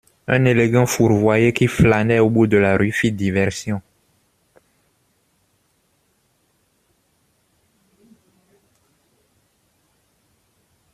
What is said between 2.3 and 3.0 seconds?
bout de la rue,